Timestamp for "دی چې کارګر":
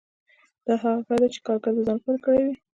1.21-1.71